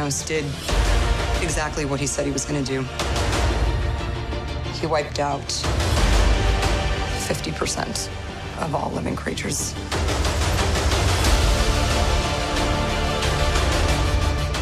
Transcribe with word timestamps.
Thanos 0.00 0.26
did 0.26 0.46
exactly 1.42 1.84
what 1.84 2.00
he 2.00 2.06
said 2.06 2.24
he 2.24 2.32
was 2.32 2.46
going 2.46 2.64
to 2.64 2.72
do. 2.72 2.80
He 4.80 4.86
wiped 4.86 5.18
out 5.18 5.46
50% 7.28 8.08
of 8.62 8.74
all 8.74 8.90
living 8.92 9.14
creatures. 9.14 9.74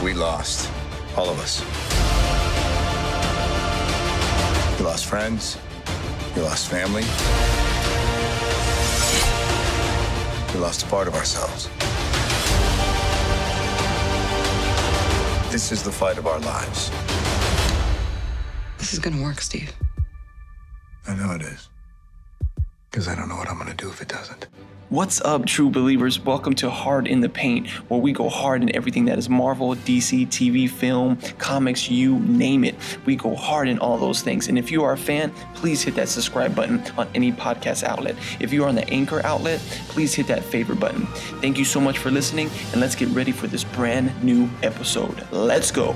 We 0.03 0.13
lost. 0.13 0.69
All 1.17 1.31
of 1.31 1.39
us. 1.39 1.63
We 4.77 4.85
lost 4.85 5.07
friends. 5.07 5.57
We 6.35 6.43
lost 6.43 6.67
family. 6.67 7.05
We 10.53 10.59
lost 10.59 10.83
a 10.83 10.87
part 10.87 11.07
of 11.07 11.15
ourselves. 11.15 11.69
This 15.59 15.73
is 15.73 15.83
the 15.83 15.91
fight 15.91 16.19
of 16.19 16.29
our 16.29 16.39
lives. 16.39 16.89
This 18.79 18.93
is 18.93 19.01
to 19.17 19.25
work, 19.25 19.41
Steve. 19.41 19.73
I 21.09 21.17
know 21.17 21.33
it 21.33 21.43
is. 21.43 21.69
Because 22.91 23.09
I 23.09 23.15
don't 23.15 23.29
know 23.29 23.37
what 23.37 23.49
I'm 23.49 23.59
going 23.59 23.71
to 23.71 23.77
do 23.77 23.91
if 23.91 24.01
it 24.01 24.09
doesn't. 24.09 24.47
What's 24.89 25.21
up, 25.21 25.45
true 25.45 25.69
believers? 25.69 26.19
Welcome 26.19 26.55
to 26.55 26.71
Hard 26.71 27.07
in 27.07 27.21
the 27.21 27.29
Paint, 27.29 27.69
where 27.91 28.01
we 28.01 28.13
go 28.13 28.31
hard 28.31 28.63
in 28.63 28.75
everything 28.75 29.05
that 29.05 29.19
is 29.19 29.29
Marvel, 29.29 29.75
DC, 29.75 30.27
TV, 30.29 30.71
film, 30.71 31.19
comics, 31.37 31.91
you 31.91 32.19
name 32.21 32.65
it. 32.65 32.75
We 33.05 33.15
go 33.15 33.35
hard 33.35 33.69
in 33.69 33.79
all 33.81 33.99
those 33.99 34.23
things. 34.23 34.49
And 34.49 34.59
if 34.59 34.73
you 34.73 34.83
are 34.85 34.95
a 34.95 34.97
fan, 34.97 35.31
please 35.53 35.83
hit 35.83 35.95
that 35.97 36.09
subscribe 36.09 36.57
button 36.57 36.83
on 36.97 37.07
any 37.15 37.33
podcast 37.33 37.83
outlet. 37.83 38.17
If 38.41 38.51
you 38.51 38.65
are 38.65 38.69
on 38.69 38.77
the 38.77 38.89
Anchor 38.89 39.21
outlet, 39.27 39.61
please 39.89 40.15
hit 40.15 40.27
that 40.29 40.43
favorite 40.43 40.81
button. 40.81 41.05
Thank 41.43 41.59
you 41.59 41.67
so 41.67 41.83
much 41.83 41.99
for 41.99 42.11
listening, 42.11 42.49
and 42.73 42.81
let's 42.81 42.95
get 42.95 43.11
ready 43.11 43.33
for 43.33 43.47
this 43.47 43.65
brand 43.65 44.25
new 44.25 44.49
episode. 44.63 45.27
Let's 45.31 45.71
go. 45.71 45.95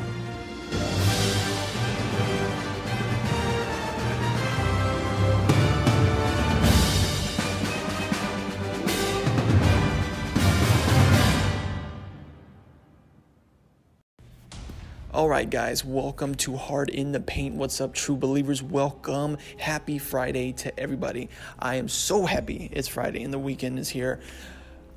Right, 15.32 15.48
guys, 15.48 15.82
welcome 15.82 16.34
to 16.34 16.56
Hard 16.56 16.90
in 16.90 17.12
the 17.12 17.18
Paint. 17.18 17.54
What's 17.54 17.80
up, 17.80 17.94
true 17.94 18.16
believers? 18.16 18.62
Welcome. 18.62 19.38
Happy 19.56 19.96
Friday 19.96 20.52
to 20.52 20.78
everybody. 20.78 21.30
I 21.58 21.76
am 21.76 21.88
so 21.88 22.26
happy 22.26 22.68
it's 22.70 22.86
Friday 22.86 23.22
and 23.22 23.32
the 23.32 23.38
weekend 23.38 23.78
is 23.78 23.88
here 23.88 24.20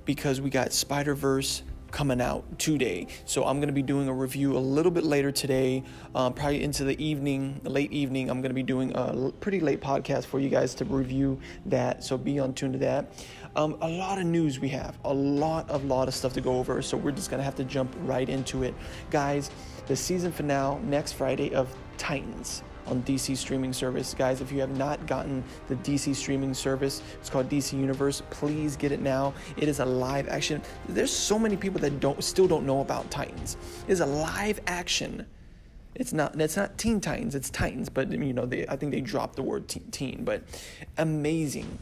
because 0.04 0.42
we 0.42 0.50
got 0.50 0.74
Spider 0.74 1.16
Verse 1.16 1.64
coming 1.96 2.20
out 2.20 2.60
today. 2.60 3.08
So 3.24 3.46
I'm 3.46 3.58
going 3.58 3.70
to 3.70 3.74
be 3.74 3.82
doing 3.82 4.10
a 4.10 4.14
review 4.14 4.58
a 4.58 4.60
little 4.60 4.92
bit 4.92 5.06
later 5.06 5.32
today, 5.32 5.82
uh, 6.14 6.30
probably 6.30 6.62
into 6.62 6.84
the 6.84 7.02
evening, 7.04 7.62
late 7.64 7.92
evening. 7.94 8.30
I'm 8.30 8.42
going 8.42 8.50
to 8.50 8.56
be 8.56 8.64
doing 8.64 8.92
a 8.94 9.32
pretty 9.40 9.62
late 9.62 9.80
podcast 9.80 10.26
for 10.26 10.40
you 10.40 10.50
guys 10.50 10.76
to 10.76 10.86
review 10.86 11.40
that. 11.68 12.04
So 12.04 12.18
be 12.18 12.38
on 12.38 12.54
tune 12.54 12.74
to 12.74 12.80
that. 12.80 13.14
Um, 13.56 13.78
a 13.80 13.88
lot 13.88 14.20
of 14.20 14.26
news 14.26 14.60
we 14.60 14.68
have, 14.70 15.00
a 15.06 15.14
lot 15.14 15.70
of 15.70 15.86
lot 15.86 16.10
of 16.10 16.14
stuff 16.14 16.34
to 16.34 16.42
go 16.42 16.58
over. 16.58 16.82
So 16.82 16.98
we're 16.98 17.12
just 17.12 17.30
going 17.30 17.40
to 17.40 17.46
have 17.46 17.56
to 17.56 17.64
jump 17.64 17.96
right 18.02 18.28
into 18.28 18.64
it, 18.64 18.76
guys 19.10 19.50
the 19.88 19.96
season 19.96 20.32
finale 20.32 20.82
next 20.84 21.14
Friday 21.14 21.54
of 21.54 21.74
Titans 21.98 22.64
on 22.88 23.02
DC 23.04 23.36
streaming 23.38 23.74
service. 23.74 24.14
Guys, 24.14 24.42
if 24.42 24.52
you 24.52 24.60
have 24.60 24.76
not 24.78 25.06
gotten 25.08 25.44
the 25.68 25.76
DC 25.78 26.16
streaming 26.16 26.54
service, 26.54 27.02
it's 27.20 27.30
called 27.30 27.50
DC 27.50 27.74
Universe. 27.74 28.22
Please 28.30 28.76
get 28.76 28.92
it 28.92 29.02
now. 29.02 29.34
It 29.58 29.68
is 29.68 29.80
a 29.80 29.86
live 29.86 30.28
action. 30.28 30.62
There's 30.90 31.12
so 31.12 31.40
many 31.40 31.58
people 31.58 31.80
that 31.82 32.00
don't 32.00 32.24
still 32.24 32.48
don't 32.48 32.66
know 32.66 32.82
about 32.82 33.10
Titans. 33.12 33.58
It 33.88 33.92
is 33.92 34.00
a 34.00 34.06
live 34.06 34.60
action. 34.68 35.26
It's 35.96 36.12
not 36.12 36.40
it's 36.40 36.58
not 36.58 36.78
Teen 36.78 37.00
Titans, 37.00 37.36
it's 37.36 37.50
Titans, 37.50 37.90
but 37.90 38.12
you 38.12 38.34
know, 38.34 38.46
they, 38.46 38.68
I 38.68 38.76
think 38.76 38.92
they 38.92 39.02
dropped 39.02 39.38
the 39.38 39.44
word 39.44 39.68
teen, 39.68 40.24
but 40.26 40.44
amazing. 40.98 41.78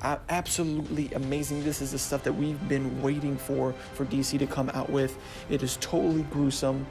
Uh, 0.00 0.16
absolutely 0.28 1.10
amazing. 1.14 1.64
This 1.64 1.82
is 1.82 1.90
the 1.90 1.98
stuff 1.98 2.22
that 2.22 2.32
we've 2.32 2.68
been 2.68 3.02
waiting 3.02 3.36
for 3.36 3.72
for 3.94 4.06
DC 4.06 4.38
to 4.38 4.46
come 4.46 4.70
out 4.70 4.88
with. 4.88 5.18
It 5.50 5.62
is 5.62 5.76
totally 5.80 6.22
gruesome 6.24 6.86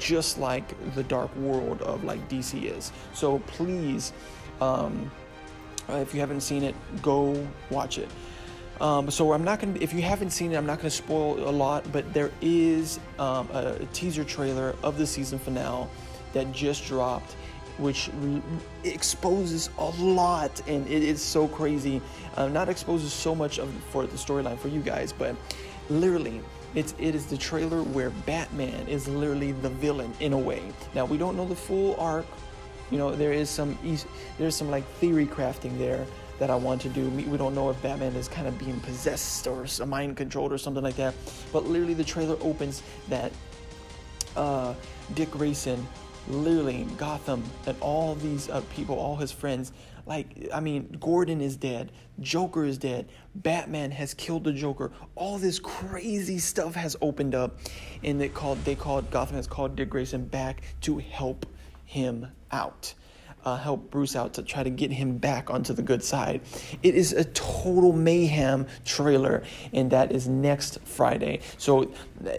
just 0.00 0.38
like 0.38 0.94
the 0.94 1.02
dark 1.04 1.34
world 1.36 1.82
of 1.82 2.02
like 2.02 2.28
DC 2.28 2.64
is. 2.64 2.90
So 3.12 3.38
please, 3.40 4.12
um, 4.60 5.10
if 5.88 6.14
you 6.14 6.20
haven't 6.20 6.40
seen 6.40 6.64
it, 6.64 6.74
go 7.02 7.46
watch 7.70 7.98
it. 7.98 8.08
Um, 8.80 9.10
so 9.10 9.32
I'm 9.32 9.44
not 9.44 9.60
gonna. 9.60 9.78
If 9.78 9.92
you 9.92 10.00
haven't 10.00 10.30
seen 10.30 10.52
it, 10.52 10.56
I'm 10.56 10.66
not 10.66 10.78
gonna 10.78 10.90
spoil 10.90 11.48
a 11.48 11.52
lot. 11.52 11.84
But 11.92 12.12
there 12.14 12.30
is 12.40 12.98
um, 13.18 13.48
a, 13.52 13.76
a, 13.80 13.86
teaser 13.92 14.24
trailer 14.24 14.74
of 14.82 14.96
the 14.96 15.06
season 15.06 15.38
finale 15.38 15.86
that 16.32 16.50
just 16.52 16.86
dropped, 16.86 17.36
which 17.80 18.10
re- 18.20 18.42
exposes 18.84 19.70
a 19.78 19.90
lot, 19.98 20.62
and 20.68 20.86
it 20.86 21.02
is 21.02 21.20
so 21.20 21.48
crazy. 21.48 22.00
Uh, 22.36 22.48
not 22.48 22.68
exposes 22.68 23.12
so 23.12 23.34
much 23.34 23.58
of 23.58 23.72
for 23.90 24.06
the 24.06 24.16
storyline 24.16 24.58
for 24.58 24.68
you 24.68 24.80
guys, 24.80 25.12
but 25.12 25.34
literally 25.88 26.40
it's 26.74 26.94
it 26.98 27.14
is 27.14 27.26
the 27.26 27.36
trailer 27.36 27.82
where 27.82 28.10
Batman 28.10 28.86
is 28.86 29.08
literally 29.08 29.52
the 29.52 29.70
villain 29.70 30.12
in 30.20 30.32
a 30.32 30.38
way. 30.38 30.62
Now 30.94 31.04
we 31.04 31.18
don't 31.18 31.36
know 31.36 31.46
the 31.46 31.56
full 31.56 31.96
arc. 31.98 32.26
You 32.90 32.98
know 32.98 33.14
there 33.14 33.32
is 33.32 33.50
some 33.50 33.78
there's 34.38 34.54
some 34.54 34.70
like 34.70 34.84
theory 35.00 35.26
crafting 35.26 35.76
there 35.78 36.06
that 36.38 36.48
I 36.48 36.54
want 36.54 36.80
to 36.82 36.88
do. 36.88 37.08
We 37.10 37.36
don't 37.36 37.54
know 37.54 37.68
if 37.70 37.80
Batman 37.82 38.14
is 38.16 38.26
kind 38.26 38.46
of 38.46 38.58
being 38.58 38.80
possessed 38.80 39.46
or 39.46 39.66
mind 39.86 40.16
controlled 40.16 40.52
or 40.52 40.58
something 40.58 40.82
like 40.82 40.96
that. 40.96 41.14
But 41.52 41.66
literally 41.66 41.94
the 41.94 42.04
trailer 42.04 42.36
opens 42.40 42.82
that 43.08 43.30
uh, 44.36 44.74
Dick 45.14 45.30
Grayson, 45.30 45.86
literally 46.28 46.86
Gotham, 46.96 47.42
and 47.66 47.76
all 47.80 48.14
these 48.14 48.48
uh, 48.50 48.62
people, 48.74 48.96
all 48.96 49.16
his 49.16 49.32
friends. 49.32 49.72
Like, 50.06 50.48
I 50.52 50.60
mean, 50.60 50.96
Gordon 51.00 51.40
is 51.40 51.56
dead, 51.56 51.92
Joker 52.20 52.64
is 52.64 52.78
dead, 52.78 53.08
Batman 53.34 53.90
has 53.92 54.14
killed 54.14 54.44
the 54.44 54.52
Joker. 54.52 54.92
All 55.14 55.38
this 55.38 55.58
crazy 55.58 56.38
stuff 56.38 56.74
has 56.74 56.96
opened 57.00 57.34
up, 57.34 57.58
and 58.02 58.20
they 58.20 58.28
called 58.28 58.64
they 58.64 58.74
called 58.74 59.10
Gotham 59.10 59.36
has 59.36 59.46
called 59.46 59.76
Dick 59.76 59.90
Grayson 59.90 60.24
back 60.24 60.62
to 60.82 60.98
help 60.98 61.46
him 61.84 62.26
out 62.50 62.94
uh, 63.44 63.56
help 63.56 63.90
Bruce 63.90 64.16
out 64.16 64.34
to 64.34 64.42
try 64.42 64.62
to 64.62 64.70
get 64.70 64.90
him 64.90 65.16
back 65.16 65.50
onto 65.50 65.72
the 65.72 65.82
good 65.82 66.02
side. 66.02 66.40
It 66.82 66.94
is 66.94 67.12
a 67.12 67.24
total 67.24 67.92
mayhem 67.92 68.66
trailer, 68.84 69.42
and 69.72 69.90
that 69.90 70.12
is 70.12 70.28
next 70.28 70.80
Friday. 70.84 71.40
So 71.58 71.90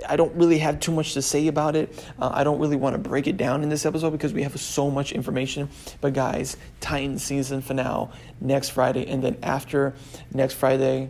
I 0.07 0.15
don't 0.15 0.33
really 0.35 0.59
have 0.59 0.79
too 0.79 0.91
much 0.91 1.13
to 1.13 1.21
say 1.21 1.47
about 1.47 1.75
it. 1.75 2.05
Uh, 2.19 2.31
I 2.33 2.43
don't 2.43 2.59
really 2.59 2.75
want 2.75 2.93
to 2.93 3.09
break 3.09 3.27
it 3.27 3.37
down 3.37 3.63
in 3.63 3.69
this 3.69 3.85
episode 3.85 4.11
because 4.11 4.33
we 4.33 4.43
have 4.43 4.59
so 4.59 4.89
much 4.89 5.11
information. 5.11 5.69
But 6.01 6.13
guys, 6.13 6.57
Titan 6.79 7.17
season 7.17 7.61
finale 7.61 8.09
next 8.39 8.69
Friday, 8.69 9.07
and 9.07 9.23
then 9.23 9.37
after 9.43 9.93
next 10.33 10.53
Friday, 10.53 11.09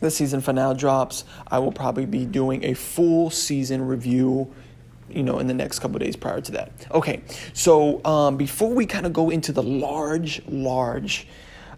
the 0.00 0.10
season 0.10 0.40
finale 0.40 0.76
drops, 0.76 1.24
I 1.46 1.60
will 1.60 1.72
probably 1.72 2.06
be 2.06 2.26
doing 2.26 2.64
a 2.64 2.74
full 2.74 3.30
season 3.30 3.86
review 3.86 4.52
you 5.14 5.22
know, 5.22 5.38
in 5.38 5.46
the 5.46 5.54
next 5.54 5.78
couple 5.78 5.98
days 5.98 6.16
prior 6.16 6.40
to 6.40 6.52
that. 6.52 6.72
Okay, 6.92 7.22
so 7.52 8.04
um, 8.04 8.36
before 8.36 8.72
we 8.72 8.86
kind 8.86 9.06
of 9.06 9.12
go 9.12 9.30
into 9.30 9.52
the 9.52 9.62
large, 9.62 10.42
large 10.46 11.26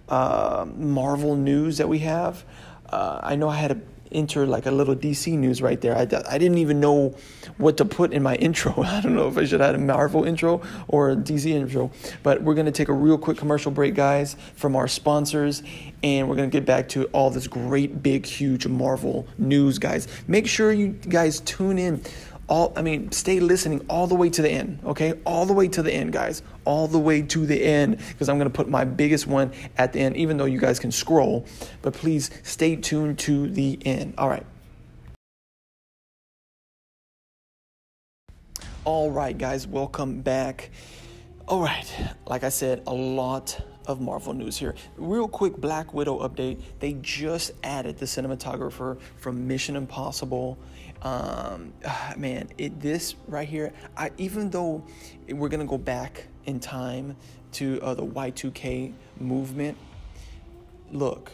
uh, 0.09 0.67
Marvel 0.77 1.37
news 1.37 1.78
that 1.78 1.89
we 1.89 2.00
have, 2.00 2.45
uh, 2.91 3.21
I 3.22 3.37
know 3.37 3.49
I 3.49 3.56
had 3.56 3.69
to 3.69 3.81
enter 4.15 4.47
like 4.47 4.67
a 4.67 4.71
little 4.71 4.95
DC 4.95 5.37
news 5.37 5.61
right 5.61 5.81
there. 5.81 5.97
I, 5.97 6.03
I 6.03 6.39
didn't 6.39 6.59
even 6.59 6.81
know 6.81 7.17
what 7.59 7.77
to 7.78 7.84
put 7.84 8.12
in 8.12 8.22
my 8.22 8.34
intro. 8.45 8.83
I 8.83 9.00
don't 9.00 9.15
know 9.15 9.28
if 9.28 9.37
I 9.37 9.45
should 9.45 9.61
have 9.61 9.75
a 9.75 9.78
Marvel 9.78 10.25
intro 10.25 10.62
or 10.89 11.11
a 11.11 11.16
DC 11.16 11.47
intro, 11.47 11.91
but 12.22 12.43
we're 12.43 12.55
going 12.55 12.66
to 12.66 12.72
take 12.72 12.89
a 12.89 12.93
real 12.93 13.19
quick 13.19 13.37
commercial 13.37 13.71
break, 13.71 13.95
guys, 13.95 14.37
from 14.54 14.77
our 14.77 14.89
sponsors, 14.89 15.63
and 16.03 16.28
we're 16.28 16.37
going 16.37 16.51
to 16.51 16.57
get 16.57 16.66
back 16.66 16.89
to 16.91 17.04
all 17.07 17.30
this 17.30 17.47
great, 17.47 18.03
big, 18.03 18.25
huge 18.27 18.66
Marvel 18.66 19.27
news, 19.39 19.78
guys. 19.78 20.09
Make 20.28 20.47
sure 20.47 20.72
you 20.72 20.89
guys 20.89 21.41
tune 21.41 21.78
in 21.78 22.03
all 22.48 22.72
I 22.76 22.82
mean, 22.82 23.10
stay 23.12 23.41
listening 23.41 23.84
all 23.88 24.06
the 24.06 24.14
way 24.14 24.28
to 24.30 24.42
the 24.42 24.50
end, 24.50 24.80
okay? 24.84 25.14
All 25.24 25.46
the 25.46 25.52
way 25.52 25.68
to 25.68 25.82
the 25.82 25.92
end, 25.92 26.12
guys. 26.12 26.42
All 26.64 26.86
the 26.86 26.98
way 26.98 27.22
to 27.22 27.46
the 27.46 27.62
end 27.62 27.98
because 28.08 28.28
I'm 28.28 28.38
going 28.38 28.50
to 28.50 28.54
put 28.54 28.68
my 28.68 28.84
biggest 28.84 29.26
one 29.26 29.52
at 29.76 29.92
the 29.92 30.00
end 30.00 30.16
even 30.16 30.36
though 30.36 30.44
you 30.44 30.58
guys 30.58 30.78
can 30.78 30.92
scroll, 30.92 31.46
but 31.82 31.94
please 31.94 32.30
stay 32.42 32.76
tuned 32.76 33.18
to 33.20 33.48
the 33.48 33.78
end. 33.84 34.14
All 34.18 34.28
right. 34.28 34.44
All 38.84 39.10
right, 39.10 39.36
guys, 39.36 39.66
welcome 39.66 40.20
back. 40.20 40.70
All 41.48 41.62
right, 41.62 41.86
like 42.26 42.44
I 42.44 42.50
said, 42.50 42.82
a 42.86 42.92
lot 42.92 43.58
of 43.86 44.00
Marvel 44.00 44.34
news 44.34 44.58
here. 44.58 44.74
Real 44.96 45.28
quick 45.28 45.56
Black 45.56 45.94
Widow 45.94 46.26
update. 46.26 46.60
They 46.80 46.94
just 47.00 47.52
added 47.62 47.98
the 47.98 48.06
cinematographer 48.06 49.00
from 49.16 49.46
Mission 49.46 49.76
Impossible 49.76 50.58
um, 51.04 51.72
man, 52.16 52.48
it 52.59 52.80
this 52.80 53.15
right 53.28 53.48
here. 53.48 53.72
I 53.97 54.10
even 54.18 54.51
though 54.51 54.84
we're 55.28 55.48
gonna 55.48 55.65
go 55.65 55.78
back 55.78 56.27
in 56.47 56.60
time 56.60 57.16
to 57.54 57.80
uh, 57.83 57.95
the 57.95 58.04
Y2K 58.04 58.92
movement. 59.21 59.78
Look, 60.91 61.33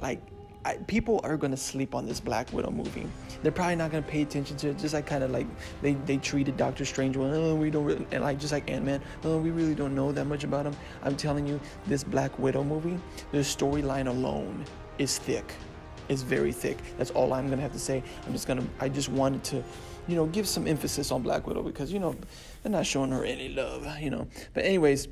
like 0.00 0.20
I, 0.64 0.74
people 0.86 1.20
are 1.24 1.36
gonna 1.36 1.56
sleep 1.56 1.94
on 1.94 2.06
this 2.06 2.20
Black 2.20 2.52
Widow 2.52 2.70
movie. 2.70 3.06
They're 3.42 3.52
probably 3.52 3.76
not 3.76 3.90
gonna 3.90 4.02
pay 4.02 4.22
attention 4.22 4.56
to 4.58 4.70
it. 4.70 4.78
Just 4.78 4.94
like 4.94 5.06
kind 5.06 5.22
of 5.22 5.30
like 5.30 5.46
they, 5.82 5.94
they 5.94 6.16
treated 6.16 6.56
Doctor 6.56 6.84
Strange. 6.84 7.16
Well, 7.16 7.32
oh, 7.34 7.54
we 7.54 7.70
don't 7.70 7.84
really, 7.84 8.06
and 8.12 8.22
like 8.22 8.38
just 8.38 8.52
like 8.52 8.70
Ant 8.70 8.84
Man. 8.84 9.00
Oh, 9.24 9.38
we 9.38 9.50
really 9.50 9.74
don't 9.74 9.94
know 9.94 10.12
that 10.12 10.26
much 10.26 10.44
about 10.44 10.66
him. 10.66 10.76
I'm 11.02 11.16
telling 11.16 11.46
you, 11.46 11.60
this 11.86 12.04
Black 12.04 12.38
Widow 12.38 12.64
movie, 12.64 12.98
the 13.32 13.38
storyline 13.38 14.08
alone 14.08 14.64
is 14.98 15.18
thick. 15.18 15.54
It's 16.10 16.22
very 16.22 16.52
thick. 16.52 16.76
That's 16.98 17.12
all 17.12 17.32
I'm 17.32 17.48
gonna 17.48 17.62
have 17.62 17.72
to 17.72 17.78
say. 17.78 18.02
I'm 18.26 18.32
just 18.32 18.48
gonna. 18.48 18.66
I 18.80 18.88
just 18.88 19.08
wanted 19.08 19.44
to, 19.44 19.64
you 20.08 20.16
know, 20.16 20.26
give 20.26 20.48
some 20.48 20.66
emphasis 20.66 21.12
on 21.12 21.22
Black 21.22 21.46
Widow 21.46 21.62
because 21.62 21.92
you 21.92 22.00
know 22.00 22.16
they're 22.62 22.72
not 22.72 22.84
showing 22.84 23.12
her 23.12 23.24
any 23.24 23.48
love. 23.48 23.86
You 24.00 24.10
know. 24.10 24.28
But 24.52 24.64
anyways. 24.64 25.08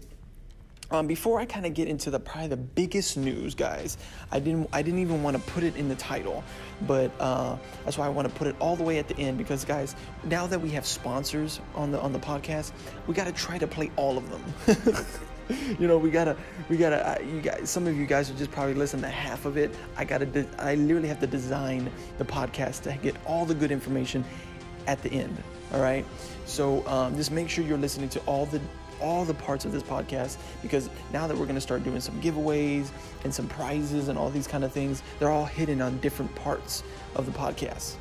Um, 0.91 1.07
before 1.07 1.39
I 1.39 1.45
kind 1.45 1.67
of 1.67 1.75
get 1.75 1.87
into 1.87 2.11
the 2.11 2.19
probably 2.19 2.49
the 2.49 2.57
biggest 2.57 3.19
news, 3.19 3.55
guys, 3.55 3.99
I 4.33 4.41
didn't 4.41 4.71
I 4.73 4.81
didn't 4.81 5.01
even 5.01 5.23
want 5.23 5.37
to 5.37 5.43
put 5.53 5.63
it 5.63 5.77
in 5.77 5.87
the 5.87 5.95
title, 5.97 6.43
but 6.87 7.13
uh, 7.21 7.59
that's 7.85 7.99
why 7.99 8.07
I 8.07 8.09
want 8.09 8.27
to 8.27 8.35
put 8.35 8.47
it 8.47 8.57
all 8.59 8.75
the 8.75 8.85
way 8.85 8.97
at 8.97 9.07
the 9.07 9.15
end 9.19 9.37
because, 9.37 9.67
guys, 9.67 9.95
now 10.25 10.47
that 10.47 10.59
we 10.59 10.71
have 10.71 10.87
sponsors 10.87 11.61
on 11.75 11.93
the 11.93 12.01
on 12.01 12.15
the 12.15 12.19
podcast, 12.19 12.73
we 13.07 13.13
got 13.13 13.27
to 13.27 13.33
try 13.33 13.59
to 13.59 13.67
play 13.67 13.91
all 13.97 14.17
of 14.17 14.31
them. 14.31 15.05
you 15.79 15.87
know, 15.87 15.99
we 15.99 16.11
gotta 16.11 16.37
we 16.69 16.77
gotta 16.77 17.07
uh, 17.09 17.23
you 17.23 17.41
guys. 17.41 17.71
Some 17.71 17.87
of 17.87 17.97
you 17.97 18.07
guys 18.07 18.31
will 18.31 18.39
just 18.39 18.51
probably 18.51 18.75
listen 18.75 19.01
to 19.01 19.09
half 19.09 19.45
of 19.45 19.57
it. 19.57 19.75
I 19.97 20.05
gotta 20.05 20.27
de- 20.27 20.49
I 20.59 20.75
literally 20.75 21.09
have 21.09 21.21
to 21.21 21.27
design 21.27 21.91
the 22.19 22.25
podcast 22.25 22.83
to 22.83 22.93
get 23.03 23.17
all 23.27 23.45
the 23.45 23.55
good 23.55 23.71
information 23.71 24.25
at 24.87 25.03
the 25.03 25.11
end. 25.11 25.43
All 25.73 25.81
right, 25.81 26.05
so 26.47 26.87
um, 26.87 27.17
just 27.17 27.31
make 27.31 27.49
sure 27.49 27.65
you're 27.65 27.79
listening 27.79 28.09
to 28.11 28.21
all 28.21 28.47
the 28.47 28.61
all 29.01 29.25
the 29.25 29.35
parts 29.35 29.65
of 29.65 29.73
this 29.73 29.83
podcast 29.83 30.39
because 30.61 30.91
now 31.13 31.27
that 31.27 31.37
we're 31.37 31.45
going 31.45 31.55
to 31.55 31.61
start 31.61 31.85
doing 31.85 32.01
some 32.01 32.21
giveaways 32.21 32.91
and 33.25 33.33
some 33.33 33.47
prizes 33.47 34.09
and 34.09 34.19
all 34.19 34.29
these 34.29 34.49
kind 34.49 34.65
of 34.65 34.73
things, 34.73 35.03
they're 35.19 35.31
all 35.31 35.45
hidden 35.45 35.81
on 35.81 35.99
different 36.01 36.35
parts 36.35 36.83
of 37.15 37.25
the 37.27 37.33
podcast. 37.33 37.95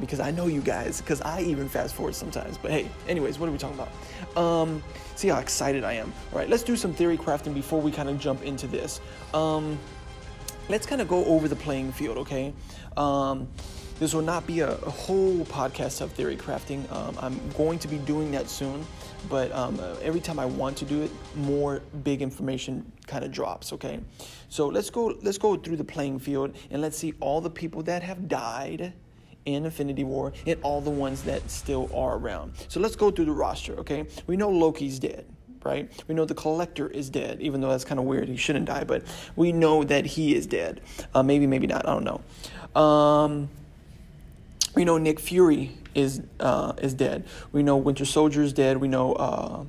Because 0.00 0.20
I 0.20 0.30
know 0.30 0.46
you 0.46 0.60
guys, 0.60 1.00
because 1.00 1.20
I 1.20 1.42
even 1.42 1.68
fast 1.68 1.94
forward 1.94 2.14
sometimes. 2.14 2.56
But 2.56 2.70
hey, 2.70 2.88
anyways, 3.06 3.38
what 3.38 3.48
are 3.48 3.52
we 3.52 3.58
talking 3.58 3.78
about? 3.78 4.38
Um, 4.42 4.82
see 5.14 5.28
how 5.28 5.38
excited 5.38 5.84
I 5.84 5.92
am. 5.94 6.12
All 6.32 6.38
right, 6.38 6.48
let's 6.48 6.62
do 6.62 6.76
some 6.76 6.92
theory 6.92 7.18
crafting 7.18 7.54
before 7.54 7.80
we 7.80 7.90
kind 7.90 8.08
of 8.08 8.18
jump 8.18 8.42
into 8.42 8.66
this. 8.66 9.00
Um, 9.34 9.78
let's 10.68 10.86
kind 10.86 11.00
of 11.00 11.08
go 11.08 11.24
over 11.26 11.48
the 11.48 11.56
playing 11.56 11.92
field, 11.92 12.16
okay? 12.18 12.52
Um, 12.96 13.48
this 14.00 14.14
will 14.14 14.22
not 14.22 14.46
be 14.46 14.60
a, 14.60 14.70
a, 14.70 14.90
whole 14.90 15.44
podcast 15.44 16.00
of 16.00 16.10
theory 16.12 16.36
crafting. 16.36 16.90
Um, 16.90 17.18
I'm 17.20 17.38
going 17.50 17.78
to 17.80 17.86
be 17.86 17.98
doing 17.98 18.30
that 18.30 18.48
soon, 18.48 18.86
but 19.28 19.52
um, 19.52 19.78
uh, 19.78 19.96
every 20.00 20.20
time 20.20 20.38
I 20.38 20.46
want 20.46 20.78
to 20.78 20.86
do 20.86 21.02
it, 21.02 21.10
more 21.36 21.82
big 22.02 22.22
information 22.22 22.90
kind 23.06 23.24
of 23.24 23.30
drops. 23.30 23.74
Okay, 23.74 24.00
so 24.48 24.68
let's 24.68 24.88
go. 24.88 25.14
Let's 25.20 25.36
go 25.36 25.54
through 25.56 25.76
the 25.76 25.84
playing 25.84 26.18
field 26.18 26.56
and 26.70 26.80
let's 26.80 26.96
see 26.96 27.12
all 27.20 27.42
the 27.42 27.50
people 27.50 27.82
that 27.82 28.02
have 28.02 28.26
died 28.26 28.94
in 29.54 29.64
Infinity 29.64 30.04
War 30.04 30.32
and 30.46 30.58
all 30.62 30.80
the 30.80 30.90
ones 30.90 31.22
that 31.22 31.50
still 31.50 31.90
are 31.94 32.16
around. 32.16 32.52
So 32.68 32.80
let's 32.80 32.96
go 32.96 33.10
through 33.10 33.26
the 33.26 33.32
roster. 33.32 33.74
Okay, 33.80 34.06
we 34.26 34.36
know 34.36 34.50
Loki's 34.50 34.98
dead 34.98 35.26
right? 35.64 35.90
We 36.08 36.14
know 36.14 36.24
the 36.24 36.34
collector 36.34 36.88
is 36.88 37.10
dead, 37.10 37.40
even 37.40 37.60
though 37.60 37.68
that's 37.68 37.84
kind 37.84 37.98
of 37.98 38.06
weird. 38.06 38.28
He 38.28 38.36
shouldn't 38.36 38.66
die, 38.66 38.84
but 38.84 39.02
we 39.36 39.52
know 39.52 39.84
that 39.84 40.06
he 40.06 40.34
is 40.34 40.46
dead. 40.46 40.80
Uh, 41.14 41.22
maybe, 41.22 41.46
maybe 41.46 41.66
not. 41.66 41.86
I 41.86 41.92
don't 41.92 42.04
know. 42.04 42.80
Um, 42.80 43.50
we 44.74 44.84
know 44.84 44.98
Nick 44.98 45.20
Fury 45.20 45.72
is 45.94 46.22
uh, 46.38 46.72
is 46.78 46.94
dead. 46.94 47.24
We 47.52 47.62
know 47.62 47.76
Winter 47.76 48.04
Soldier 48.04 48.42
is 48.42 48.52
dead. 48.52 48.78
We 48.78 48.88
know 48.88 49.12
uh, 49.14 49.64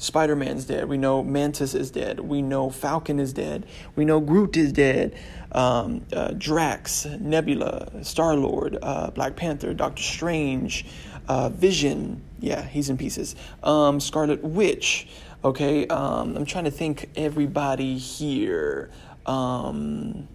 Spider 0.00 0.34
Man's 0.34 0.64
dead. 0.64 0.88
We 0.88 0.96
know 0.96 1.22
Mantis 1.22 1.74
is 1.74 1.90
dead. 1.90 2.20
We 2.20 2.40
know 2.40 2.70
Falcon 2.70 3.20
is 3.20 3.34
dead. 3.34 3.66
We 3.96 4.06
know 4.06 4.18
Groot 4.18 4.56
is 4.56 4.72
dead. 4.72 5.14
Um, 5.52 6.06
uh, 6.10 6.32
Drax, 6.38 7.04
Nebula, 7.04 8.02
Star 8.02 8.34
Lord, 8.34 8.78
uh, 8.80 9.10
Black 9.10 9.36
Panther, 9.36 9.74
Doctor 9.74 10.02
Strange, 10.02 10.86
uh, 11.28 11.50
Vision. 11.50 12.22
Yeah, 12.38 12.62
he's 12.64 12.88
in 12.88 12.96
pieces. 12.96 13.36
Um, 13.62 14.00
Scarlet 14.00 14.42
Witch. 14.42 15.06
Okay, 15.44 15.86
um, 15.88 16.34
I'm 16.34 16.46
trying 16.46 16.64
to 16.64 16.70
think 16.70 17.10
everybody 17.14 17.98
here. 17.98 18.90
Um, 19.26 20.28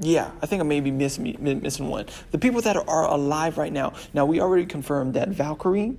yeah, 0.00 0.32
I 0.42 0.46
think 0.46 0.60
I 0.60 0.64
may 0.64 0.80
be 0.80 0.90
missing 0.90 1.34
missing 1.40 1.88
one. 1.88 2.06
The 2.30 2.38
people 2.38 2.60
that 2.60 2.76
are 2.76 3.06
alive 3.06 3.56
right 3.56 3.72
now. 3.72 3.94
Now 4.12 4.26
we 4.26 4.38
already 4.38 4.66
confirmed 4.66 5.14
that 5.14 5.30
Valkyrie. 5.30 5.96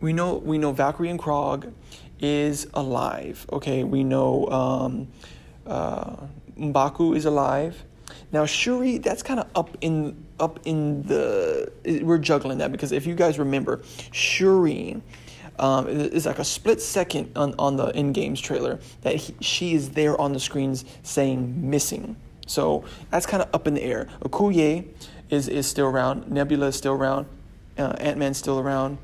We 0.00 0.12
know 0.12 0.36
we 0.36 0.58
know 0.58 0.72
Valkyrie 0.72 1.10
and 1.10 1.18
Korg 1.18 1.72
is 2.20 2.66
alive. 2.74 3.46
Okay, 3.52 3.84
we 3.84 4.04
know 4.04 4.46
um, 4.48 5.08
uh, 5.66 6.16
Mbaku 6.58 7.16
is 7.16 7.24
alive. 7.24 7.84
Now 8.32 8.46
Shuri, 8.46 8.98
that's 8.98 9.22
kind 9.22 9.40
of 9.40 9.48
up 9.54 9.76
in 9.80 10.26
up 10.38 10.60
in 10.64 11.02
the. 11.02 11.70
We're 12.02 12.18
juggling 12.18 12.58
that 12.58 12.72
because 12.72 12.92
if 12.92 13.06
you 13.06 13.14
guys 13.14 13.38
remember, 13.38 13.82
Shuri. 14.12 15.02
Um, 15.58 15.88
it's 15.88 16.24
like 16.24 16.38
a 16.38 16.44
split 16.44 16.80
second 16.80 17.32
on, 17.36 17.54
on 17.58 17.76
the 17.76 17.92
Endgame's 17.92 18.40
trailer 18.40 18.80
that 19.02 19.16
he, 19.16 19.34
she 19.42 19.74
is 19.74 19.90
there 19.90 20.18
on 20.18 20.32
the 20.32 20.40
screens 20.40 20.86
saying 21.02 21.68
missing. 21.68 22.16
So 22.46 22.84
that's 23.10 23.26
kind 23.26 23.42
of 23.42 23.54
up 23.54 23.66
in 23.66 23.74
the 23.74 23.82
air. 23.82 24.08
Okoye 24.22 24.88
is, 25.28 25.48
is 25.48 25.66
still 25.66 25.86
around. 25.86 26.30
Nebula 26.30 26.68
is 26.68 26.76
still 26.76 26.94
around. 26.94 27.26
Uh, 27.76 27.94
Ant 27.98 28.16
Man's 28.16 28.38
still 28.38 28.58
around. 28.58 28.96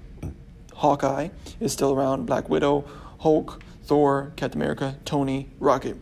Hawkeye 0.77 1.29
is 1.59 1.73
still 1.73 1.93
around. 1.93 2.27
Black 2.27 2.49
Widow, 2.49 2.85
Hulk, 3.19 3.63
Thor, 3.85 4.33
Captain 4.37 4.61
America, 4.61 4.97
Tony, 5.05 5.49
Rocket. 5.59 5.97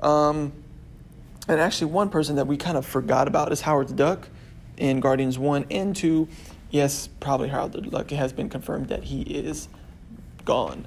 Um, 0.00 0.52
and 1.48 1.60
actually, 1.60 1.90
one 1.90 2.08
person 2.08 2.36
that 2.36 2.46
we 2.46 2.56
kind 2.56 2.76
of 2.76 2.86
forgot 2.86 3.26
about 3.26 3.52
is 3.52 3.62
Howard 3.62 3.88
the 3.88 3.94
Duck 3.94 4.28
in 4.76 5.00
Guardians 5.00 5.38
1 5.38 5.66
and 5.70 5.94
2. 5.96 6.28
Yes, 6.70 7.08
probably 7.20 7.48
Howard 7.48 7.72
the 7.72 7.80
Duck. 7.80 8.12
It 8.12 8.16
has 8.16 8.32
been 8.32 8.48
confirmed 8.48 8.88
that 8.88 9.04
he 9.04 9.22
is 9.22 9.68
gone. 10.44 10.86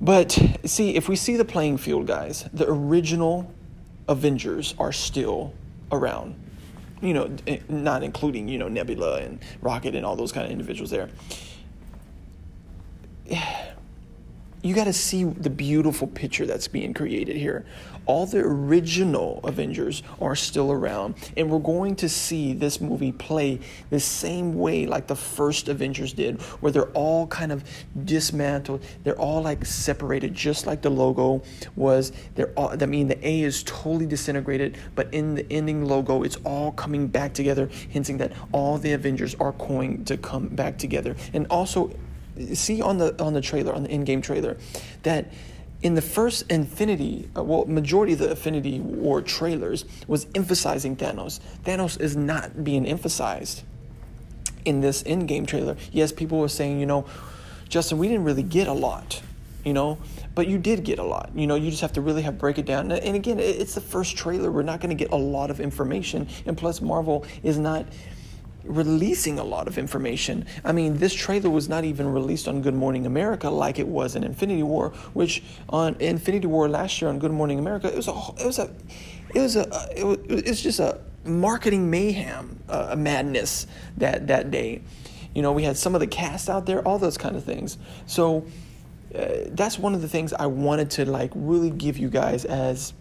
But 0.00 0.38
see, 0.64 0.96
if 0.96 1.08
we 1.08 1.16
see 1.16 1.36
the 1.36 1.44
playing 1.44 1.78
field, 1.78 2.06
guys, 2.06 2.48
the 2.52 2.68
original 2.68 3.50
Avengers 4.08 4.74
are 4.78 4.92
still 4.92 5.54
around. 5.90 6.34
You 7.00 7.14
know, 7.14 7.36
eh, 7.46 7.58
not 7.68 8.02
including, 8.02 8.48
you 8.48 8.58
know, 8.58 8.68
Nebula 8.68 9.20
and 9.20 9.38
Rocket 9.62 9.94
and 9.94 10.04
all 10.04 10.16
those 10.16 10.32
kind 10.32 10.46
of 10.46 10.52
individuals 10.52 10.90
there. 10.90 11.08
You 14.62 14.74
got 14.74 14.84
to 14.84 14.94
see 14.94 15.24
the 15.24 15.50
beautiful 15.50 16.06
picture 16.06 16.46
that's 16.46 16.68
being 16.68 16.94
created 16.94 17.36
here 17.36 17.66
all 18.06 18.26
the 18.26 18.38
original 18.38 19.40
Avengers 19.44 20.02
are 20.20 20.36
still 20.36 20.70
around, 20.70 21.14
and 21.36 21.50
we're 21.50 21.58
going 21.58 21.96
to 21.96 22.08
see 22.08 22.52
this 22.52 22.80
movie 22.80 23.12
play 23.12 23.60
the 23.90 24.00
same 24.00 24.54
way 24.54 24.86
like 24.86 25.06
the 25.06 25.16
first 25.16 25.68
Avengers 25.68 26.12
did, 26.12 26.40
where 26.60 26.70
they're 26.70 26.90
all 26.90 27.26
kind 27.26 27.52
of 27.52 27.64
dismantled, 28.04 28.82
they're 29.02 29.18
all 29.18 29.42
like 29.42 29.64
separated, 29.64 30.34
just 30.34 30.66
like 30.66 30.82
the 30.82 30.90
logo 30.90 31.42
was. 31.76 32.12
They're 32.34 32.52
all, 32.56 32.70
I 32.80 32.86
mean, 32.86 33.08
the 33.08 33.26
A 33.26 33.42
is 33.42 33.62
totally 33.62 34.06
disintegrated, 34.06 34.76
but 34.94 35.12
in 35.12 35.34
the 35.34 35.50
ending 35.50 35.84
logo, 35.84 36.22
it's 36.22 36.36
all 36.44 36.72
coming 36.72 37.06
back 37.06 37.32
together, 37.32 37.68
hinting 37.88 38.18
that 38.18 38.32
all 38.52 38.78
the 38.78 38.92
Avengers 38.92 39.34
are 39.36 39.52
going 39.52 40.04
to 40.04 40.16
come 40.16 40.48
back 40.48 40.78
together. 40.78 41.16
And 41.32 41.46
also, 41.48 41.90
see 42.54 42.80
on 42.80 42.98
the 42.98 43.22
on 43.22 43.32
the 43.34 43.40
trailer, 43.40 43.74
on 43.74 43.82
the 43.84 43.88
Endgame 43.88 44.22
trailer, 44.22 44.56
that 45.02 45.26
in 45.82 45.94
the 45.94 46.02
first 46.02 46.50
Infinity, 46.50 47.28
uh, 47.36 47.42
well, 47.42 47.66
majority 47.66 48.14
of 48.14 48.18
the 48.18 48.30
Infinity 48.30 48.80
War 48.80 49.20
trailers 49.20 49.84
was 50.08 50.26
emphasizing 50.34 50.96
Thanos. 50.96 51.40
Thanos 51.64 52.00
is 52.00 52.16
not 52.16 52.64
being 52.64 52.86
emphasized 52.86 53.62
in 54.64 54.80
this 54.80 55.02
Endgame 55.02 55.46
trailer. 55.46 55.76
Yes, 55.92 56.10
people 56.10 56.38
were 56.38 56.48
saying, 56.48 56.80
you 56.80 56.86
know, 56.86 57.04
Justin, 57.68 57.98
we 57.98 58.08
didn't 58.08 58.24
really 58.24 58.42
get 58.42 58.66
a 58.66 58.72
lot, 58.72 59.20
you 59.62 59.74
know, 59.74 59.98
but 60.34 60.48
you 60.48 60.56
did 60.56 60.84
get 60.84 60.98
a 60.98 61.04
lot. 61.04 61.30
You 61.34 61.46
know, 61.46 61.54
you 61.54 61.70
just 61.70 61.82
have 61.82 61.92
to 61.92 62.00
really 62.00 62.22
have 62.22 62.38
break 62.38 62.58
it 62.58 62.64
down. 62.64 62.90
And 62.90 63.14
again, 63.14 63.38
it's 63.38 63.74
the 63.74 63.82
first 63.82 64.16
trailer. 64.16 64.50
We're 64.50 64.62
not 64.62 64.80
going 64.80 64.96
to 64.96 65.04
get 65.04 65.12
a 65.12 65.16
lot 65.16 65.50
of 65.50 65.60
information, 65.60 66.28
and 66.46 66.56
plus, 66.56 66.80
Marvel 66.80 67.26
is 67.42 67.58
not 67.58 67.84
releasing 68.64 69.38
a 69.38 69.44
lot 69.44 69.68
of 69.68 69.78
information. 69.78 70.46
I 70.64 70.72
mean, 70.72 70.98
this 70.98 71.14
trailer 71.14 71.50
was 71.50 71.68
not 71.68 71.84
even 71.84 72.12
released 72.12 72.48
on 72.48 72.62
Good 72.62 72.74
Morning 72.74 73.06
America 73.06 73.50
like 73.50 73.78
it 73.78 73.86
was 73.86 74.16
in 74.16 74.24
Infinity 74.24 74.62
War, 74.62 74.90
which 75.12 75.42
on 75.68 75.96
Infinity 76.00 76.46
War 76.46 76.68
last 76.68 77.00
year 77.00 77.10
on 77.10 77.18
Good 77.18 77.32
Morning 77.32 77.58
America, 77.58 77.88
it 77.88 77.96
was 77.96 78.08
a 78.08 78.14
it 78.38 78.46
was 78.46 78.58
a 78.58 78.74
it 79.34 79.40
was 79.40 79.56
a 79.56 79.88
it 79.96 80.04
was, 80.04 80.18
it's 80.28 80.62
just 80.62 80.80
a 80.80 81.00
marketing 81.24 81.90
mayhem, 81.90 82.58
uh, 82.68 82.88
a 82.90 82.96
madness 82.96 83.66
that 83.96 84.26
that 84.28 84.50
day. 84.50 84.82
You 85.34 85.42
know, 85.42 85.52
we 85.52 85.64
had 85.64 85.76
some 85.76 85.94
of 85.94 86.00
the 86.00 86.06
cast 86.06 86.48
out 86.48 86.64
there, 86.66 86.80
all 86.86 86.98
those 86.98 87.18
kind 87.18 87.36
of 87.36 87.44
things. 87.44 87.76
So 88.06 88.46
uh, 89.14 89.28
that's 89.48 89.78
one 89.78 89.94
of 89.94 90.02
the 90.02 90.08
things 90.08 90.32
I 90.32 90.46
wanted 90.46 90.90
to 90.92 91.10
like 91.10 91.32
really 91.34 91.70
give 91.70 91.98
you 91.98 92.08
guys 92.08 92.44
as 92.44 92.92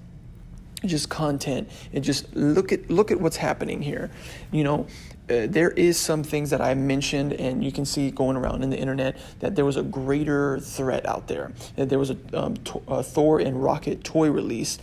just 0.85 1.09
content 1.09 1.69
and 1.93 2.03
just 2.03 2.33
look 2.35 2.71
at 2.71 2.89
look 2.89 3.11
at 3.11 3.19
what's 3.19 3.37
happening 3.37 3.81
here 3.81 4.11
you 4.51 4.63
know 4.63 4.87
uh, 5.29 5.47
there 5.47 5.71
is 5.71 5.97
some 5.97 6.21
things 6.21 6.49
that 6.49 6.59
I 6.59 6.73
mentioned, 6.73 7.31
and 7.33 7.63
you 7.63 7.71
can 7.71 7.85
see 7.85 8.11
going 8.11 8.35
around 8.35 8.61
in 8.61 8.69
the 8.69 8.77
internet 8.77 9.15
that 9.39 9.55
there 9.55 9.63
was 9.63 9.77
a 9.77 9.83
greater 9.83 10.59
threat 10.59 11.05
out 11.05 11.27
there. 11.27 11.53
That 11.77 11.87
there 11.87 11.99
was 11.99 12.09
a, 12.09 12.17
um, 12.33 12.57
to- 12.57 12.81
a 12.89 13.01
Thor 13.01 13.39
and 13.39 13.63
Rocket 13.63 14.03
toy 14.03 14.29
release 14.29 14.79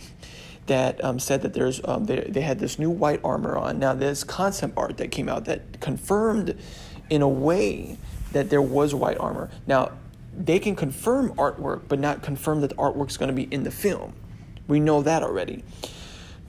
that 0.65 1.03
um, 1.03 1.19
said 1.19 1.43
that 1.43 1.53
there's 1.53 1.79
um, 1.85 2.05
they, 2.05 2.21
they 2.21 2.41
had 2.41 2.57
this 2.57 2.79
new 2.79 2.89
white 2.89 3.19
armor 3.23 3.55
on. 3.55 3.77
Now, 3.77 3.93
there's 3.93 4.23
concept 4.23 4.73
art 4.77 4.97
that 4.97 5.11
came 5.11 5.29
out 5.29 5.45
that 5.45 5.79
confirmed, 5.79 6.57
in 7.11 7.21
a 7.21 7.29
way, 7.29 7.97
that 8.31 8.49
there 8.49 8.61
was 8.63 8.95
white 8.95 9.19
armor. 9.19 9.51
Now, 9.67 9.91
they 10.35 10.57
can 10.57 10.75
confirm 10.75 11.33
artwork, 11.35 11.81
but 11.87 11.99
not 11.99 12.23
confirm 12.23 12.61
that 12.61 12.69
the 12.69 12.75
artwork's 12.75 13.17
going 13.17 13.27
to 13.27 13.35
be 13.35 13.43
in 13.53 13.63
the 13.63 13.71
film. 13.71 14.13
We 14.71 14.79
know 14.79 15.01
that 15.01 15.21
already. 15.21 15.65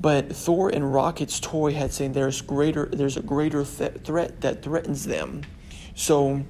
But 0.00 0.32
Thor 0.32 0.68
and 0.68 0.94
Rocket's 0.94 1.40
toy 1.40 1.72
had 1.72 1.92
saying 1.92 2.12
there's 2.12 2.40
greater 2.40 2.86
there's 2.86 3.16
a 3.16 3.20
greater 3.20 3.64
th- 3.64 3.94
threat 4.04 4.42
that 4.42 4.62
threatens 4.62 5.06
them. 5.06 5.42
So 5.96 6.44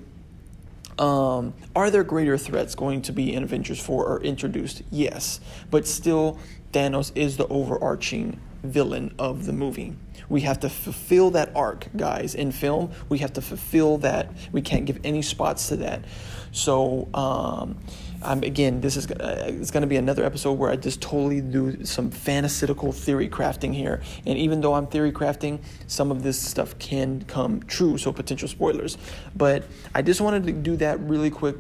um, 0.98 1.54
are 1.74 1.90
there 1.90 2.04
greater 2.04 2.36
threats 2.36 2.74
going 2.74 3.00
to 3.02 3.12
be 3.12 3.32
in 3.32 3.42
Avengers 3.42 3.80
4 3.80 4.04
or 4.06 4.20
introduced? 4.20 4.82
Yes. 4.90 5.40
But 5.70 5.88
still, 5.88 6.38
Thanos 6.72 7.10
is 7.14 7.38
the 7.38 7.46
overarching 7.46 8.38
villain 8.62 9.14
of 9.18 9.46
the 9.46 9.54
movie. 9.54 9.96
We 10.28 10.42
have 10.42 10.60
to 10.60 10.68
fulfill 10.68 11.30
that 11.30 11.56
arc, 11.56 11.88
guys. 11.96 12.34
In 12.34 12.52
film, 12.52 12.92
we 13.08 13.18
have 13.18 13.32
to 13.32 13.40
fulfill 13.40 13.96
that. 13.98 14.30
We 14.52 14.60
can't 14.60 14.84
give 14.84 15.00
any 15.04 15.22
spots 15.22 15.68
to 15.68 15.76
that. 15.76 16.04
So, 16.52 17.08
um, 17.14 17.78
Again, 18.24 18.80
this 18.80 18.96
is 18.96 19.10
uh, 19.10 19.46
it's 19.48 19.70
going 19.70 19.82
to 19.82 19.86
be 19.86 19.96
another 19.96 20.24
episode 20.24 20.52
where 20.52 20.70
I 20.70 20.76
just 20.76 21.00
totally 21.00 21.40
do 21.40 21.84
some 21.84 22.10
fantastical 22.10 22.92
theory 22.92 23.28
crafting 23.28 23.74
here. 23.74 24.00
And 24.26 24.38
even 24.38 24.60
though 24.60 24.74
I'm 24.74 24.86
theory 24.86 25.12
crafting, 25.12 25.60
some 25.86 26.10
of 26.10 26.22
this 26.22 26.38
stuff 26.40 26.78
can 26.78 27.22
come 27.24 27.62
true. 27.64 27.98
So 27.98 28.12
potential 28.12 28.48
spoilers. 28.48 28.98
But 29.34 29.64
I 29.94 30.02
just 30.02 30.20
wanted 30.20 30.44
to 30.46 30.52
do 30.52 30.76
that 30.76 31.00
really 31.00 31.30
quick 31.30 31.56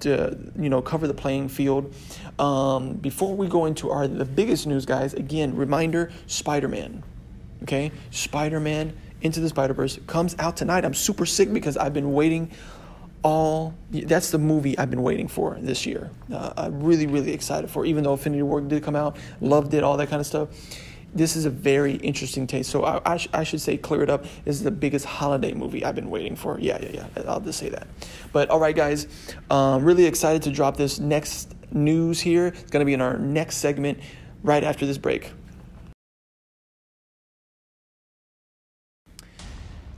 to 0.00 0.38
you 0.58 0.68
know 0.68 0.82
cover 0.82 1.06
the 1.06 1.14
playing 1.14 1.48
field. 1.48 1.94
Um, 2.38 2.94
before 2.94 3.34
we 3.36 3.48
go 3.48 3.66
into 3.66 3.90
our 3.90 4.06
the 4.06 4.24
biggest 4.24 4.66
news, 4.66 4.86
guys. 4.86 5.14
Again, 5.14 5.56
reminder: 5.56 6.10
Spider-Man. 6.26 7.02
Okay, 7.62 7.92
Spider-Man 8.10 8.94
into 9.22 9.40
the 9.40 9.48
Spider-Verse 9.48 9.98
comes 10.06 10.36
out 10.38 10.56
tonight. 10.56 10.84
I'm 10.84 10.94
super 10.94 11.24
sick 11.24 11.52
because 11.52 11.76
I've 11.78 11.94
been 11.94 12.12
waiting 12.12 12.50
all 13.24 13.74
that's 13.90 14.30
the 14.30 14.38
movie 14.38 14.78
I've 14.78 14.90
been 14.90 15.02
waiting 15.02 15.28
for 15.28 15.56
this 15.58 15.86
year. 15.86 16.10
Uh, 16.32 16.52
I'm 16.56 16.82
really, 16.82 17.06
really 17.06 17.32
excited 17.32 17.70
for. 17.70 17.84
Even 17.86 18.04
though 18.04 18.12
Infinity 18.12 18.42
War 18.42 18.60
did 18.60 18.82
come 18.84 18.94
out, 18.94 19.16
loved 19.40 19.72
it, 19.74 19.82
all 19.82 19.96
that 19.96 20.10
kind 20.10 20.20
of 20.20 20.26
stuff. 20.26 20.50
This 21.14 21.34
is 21.34 21.46
a 21.46 21.50
very 21.50 21.94
interesting 21.94 22.46
taste. 22.46 22.70
So 22.70 22.84
I, 22.84 23.00
I, 23.04 23.16
sh- 23.16 23.28
I 23.32 23.44
should 23.44 23.60
say, 23.60 23.76
clear 23.78 24.02
it 24.02 24.10
up. 24.10 24.24
This 24.44 24.56
is 24.56 24.62
the 24.62 24.70
biggest 24.70 25.06
holiday 25.06 25.54
movie 25.54 25.84
I've 25.84 25.94
been 25.94 26.10
waiting 26.10 26.36
for. 26.36 26.58
Yeah, 26.60 26.78
yeah, 26.82 27.06
yeah. 27.16 27.22
I'll 27.26 27.40
just 27.40 27.58
say 27.58 27.70
that. 27.70 27.86
But 28.32 28.50
all 28.50 28.60
right, 28.60 28.76
guys, 28.76 29.06
um, 29.48 29.84
really 29.84 30.04
excited 30.04 30.42
to 30.42 30.50
drop 30.50 30.76
this 30.76 30.98
next 30.98 31.54
news 31.72 32.20
here. 32.20 32.48
It's 32.48 32.70
going 32.70 32.80
to 32.80 32.84
be 32.84 32.94
in 32.94 33.00
our 33.00 33.16
next 33.16 33.56
segment 33.56 34.00
right 34.42 34.62
after 34.62 34.84
this 34.86 34.98
break. 34.98 35.32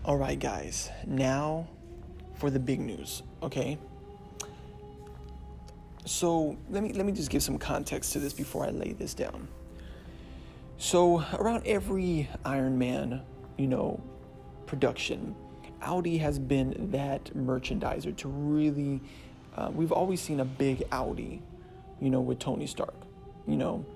All 0.04 0.16
right, 0.16 0.38
guys. 0.38 0.90
Now 1.06 1.66
for 2.36 2.50
the 2.50 2.58
big 2.58 2.80
news, 2.80 3.22
okay? 3.42 3.78
So 6.04 6.56
let 6.70 6.82
me 6.82 6.92
let 6.92 7.04
me 7.04 7.12
just 7.12 7.30
give 7.30 7.42
some 7.42 7.58
context 7.58 8.12
to 8.12 8.20
this 8.20 8.32
before 8.32 8.64
I 8.64 8.70
lay 8.70 8.92
this 8.92 9.12
down. 9.12 9.48
So 10.78 11.24
around 11.32 11.66
every 11.66 12.28
Iron 12.44 12.78
Man, 12.78 13.22
you 13.56 13.66
know, 13.66 14.00
production, 14.66 15.34
Audi 15.82 16.18
has 16.18 16.38
been 16.38 16.90
that 16.92 17.24
merchandiser 17.36 18.16
to 18.16 18.28
really. 18.28 19.00
Uh, 19.56 19.70
we've 19.72 19.92
always 19.92 20.20
seen 20.20 20.40
a 20.40 20.44
big 20.44 20.84
Audi, 20.92 21.42
you 22.00 22.10
know, 22.10 22.20
with 22.20 22.38
Tony 22.38 22.66
Stark. 22.66 22.94
You 23.48 23.56
know, 23.56 23.86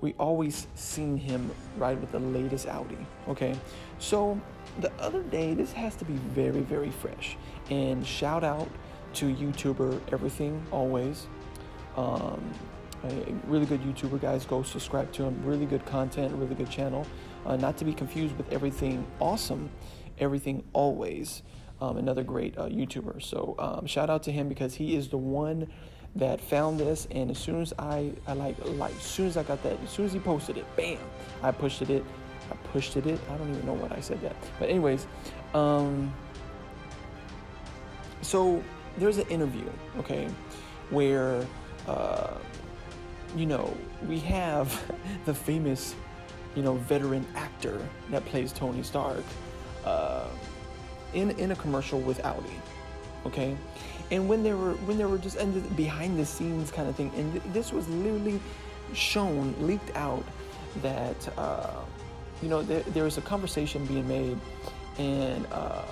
we 0.00 0.14
always 0.18 0.66
seen 0.74 1.16
him 1.16 1.50
ride 1.76 2.00
with 2.00 2.12
the 2.12 2.18
latest 2.18 2.66
Audi. 2.66 2.98
Okay, 3.28 3.56
so 3.98 4.40
the 4.80 4.92
other 5.00 5.22
day, 5.22 5.54
this 5.54 5.72
has 5.72 5.96
to 5.96 6.04
be 6.04 6.14
very, 6.14 6.60
very 6.60 6.90
fresh. 6.90 7.36
And 7.70 8.06
shout 8.06 8.44
out 8.44 8.68
to 9.14 9.34
YouTuber 9.34 10.00
Everything 10.12 10.64
Always. 10.70 11.26
Um, 11.96 12.52
a 13.04 13.34
really 13.46 13.66
good 13.66 13.80
YouTuber, 13.82 14.20
guys. 14.20 14.44
Go 14.44 14.62
subscribe 14.62 15.12
to 15.12 15.24
him. 15.24 15.40
Really 15.44 15.66
good 15.66 15.84
content, 15.86 16.34
really 16.34 16.54
good 16.54 16.70
channel. 16.70 17.06
Uh, 17.44 17.56
not 17.56 17.76
to 17.78 17.84
be 17.84 17.94
confused 17.94 18.36
with 18.36 18.52
Everything 18.52 19.06
Awesome, 19.20 19.70
Everything 20.18 20.64
Always. 20.72 21.42
Um, 21.80 21.98
another 21.98 22.22
great 22.22 22.56
uh, 22.58 22.66
YouTuber. 22.66 23.22
So 23.22 23.54
um, 23.58 23.86
shout 23.86 24.10
out 24.10 24.22
to 24.24 24.32
him 24.32 24.48
because 24.48 24.74
he 24.74 24.96
is 24.96 25.08
the 25.08 25.18
one 25.18 25.68
that 26.16 26.40
found 26.40 26.80
this. 26.80 27.06
And 27.10 27.30
as 27.30 27.38
soon 27.38 27.62
as 27.62 27.72
I, 27.78 28.12
I 28.26 28.32
like, 28.32 28.56
like, 28.64 28.94
as 28.94 29.02
soon 29.02 29.26
as 29.26 29.36
I 29.36 29.42
got 29.42 29.62
that, 29.62 29.78
as 29.82 29.90
soon 29.90 30.06
as 30.06 30.12
he 30.12 30.18
posted 30.18 30.56
it, 30.56 30.64
bam, 30.76 30.98
I 31.42 31.50
pushed 31.52 31.82
it. 31.82 32.04
I 32.50 32.54
pushed 32.68 32.96
it. 32.96 33.06
I 33.06 33.36
don't 33.36 33.50
even 33.50 33.66
know 33.66 33.74
what 33.74 33.92
I 33.92 34.00
said 34.00 34.20
that. 34.22 34.36
But 34.58 34.68
anyways, 34.68 35.06
um, 35.54 36.12
so 38.22 38.62
there's 38.98 39.18
an 39.18 39.28
interview, 39.28 39.68
okay, 39.98 40.28
where 40.90 41.46
uh, 41.86 42.34
you 43.36 43.46
know 43.46 43.72
we 44.08 44.18
have 44.20 44.92
the 45.24 45.34
famous, 45.34 45.94
you 46.54 46.62
know, 46.62 46.74
veteran 46.74 47.26
actor 47.34 47.80
that 48.10 48.24
plays 48.26 48.52
Tony 48.52 48.82
Stark 48.82 49.24
uh, 49.84 50.26
in 51.14 51.30
in 51.32 51.50
a 51.50 51.56
commercial 51.56 52.00
with 52.00 52.24
Audi, 52.24 52.60
okay, 53.26 53.56
and 54.10 54.28
when 54.28 54.42
they 54.42 54.52
were 54.52 54.72
when 54.86 54.98
they 54.98 55.04
were 55.04 55.18
just 55.18 55.36
behind 55.76 56.18
the 56.18 56.26
scenes 56.26 56.70
kind 56.70 56.88
of 56.88 56.96
thing, 56.96 57.12
and 57.16 57.32
th- 57.32 57.44
this 57.52 57.72
was 57.72 57.88
literally 57.88 58.40
shown 58.92 59.54
leaked 59.60 59.94
out 59.96 60.24
that. 60.82 61.38
Uh, 61.38 61.70
you 62.42 62.48
know, 62.48 62.62
there, 62.62 62.80
there 62.80 63.04
was 63.04 63.18
a 63.18 63.22
conversation 63.22 63.84
being 63.86 64.06
made, 64.06 64.38
and 64.98 65.46
uh, 65.52 65.82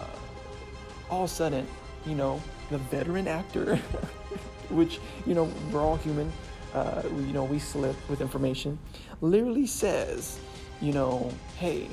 all 1.11 1.25
of 1.25 1.31
a 1.31 1.33
sudden, 1.33 1.67
you 2.07 2.15
know, 2.15 2.41
the 2.71 2.79
veteran 2.79 3.29
actor, 3.29 3.77
which, 4.71 5.01
you 5.27 5.35
know, 5.35 5.51
we're 5.71 5.81
all 5.81 5.97
human, 5.97 6.31
uh, 6.75 7.03
you 7.05 7.33
know, 7.33 7.45
we 7.45 7.59
slip 7.59 7.97
with 8.09 8.21
information, 8.21 8.79
literally 9.21 9.67
says, 9.67 10.39
you 10.81 10.93
know, 10.93 11.33
hey, 11.57 11.89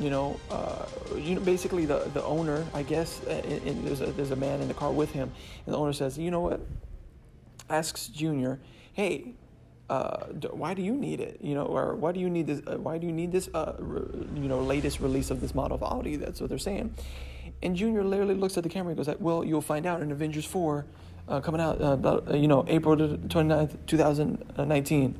you 0.00 0.10
know, 0.10 0.38
uh, 0.50 0.86
you 1.16 1.34
know, 1.34 1.40
basically 1.40 1.84
the, 1.84 2.10
the 2.14 2.22
owner, 2.24 2.64
I 2.72 2.82
guess, 2.82 3.20
and, 3.26 3.86
there's, 3.86 4.00
a, 4.00 4.06
there's 4.06 4.30
a 4.30 4.36
man 4.36 4.60
in 4.60 4.68
the 4.68 4.74
car 4.74 4.92
with 4.92 5.10
him, 5.10 5.32
and 5.66 5.74
the 5.74 5.78
owner 5.78 5.92
says, 5.92 6.16
you 6.16 6.30
know 6.30 6.40
what, 6.40 6.60
asks 7.68 8.06
Junior, 8.06 8.60
hey, 8.92 9.34
uh, 9.90 10.26
why 10.52 10.74
do 10.74 10.82
you 10.82 10.94
need 10.94 11.20
it? 11.20 11.38
You 11.40 11.54
know, 11.54 11.64
or 11.64 11.94
why 11.94 12.12
do 12.12 12.20
you 12.20 12.28
need 12.28 12.46
this? 12.46 12.60
Uh, 12.66 12.76
why 12.76 12.98
do 12.98 13.06
you 13.06 13.12
need 13.12 13.32
this? 13.32 13.48
Uh, 13.54 13.74
re, 13.78 14.02
you 14.34 14.48
know, 14.48 14.60
latest 14.60 15.00
release 15.00 15.30
of 15.30 15.40
this 15.40 15.54
model 15.54 15.76
of 15.76 15.82
Audi. 15.82 16.16
That's 16.16 16.40
what 16.40 16.50
they're 16.50 16.58
saying. 16.58 16.94
And 17.62 17.74
Junior 17.74 18.04
literally 18.04 18.34
looks 18.34 18.58
at 18.58 18.64
the 18.64 18.68
camera 18.68 18.90
and 18.90 18.98
goes, 18.98 19.08
like, 19.08 19.20
"Well, 19.20 19.44
you'll 19.44 19.62
find 19.62 19.86
out 19.86 20.02
in 20.02 20.12
Avengers 20.12 20.44
Four, 20.44 20.84
uh, 21.26 21.40
coming 21.40 21.60
out 21.60 21.80
uh, 21.80 21.92
about 21.92 22.30
uh, 22.30 22.36
you 22.36 22.48
know 22.48 22.66
April 22.68 22.96
29th, 22.96 23.78
2019." 23.86 25.18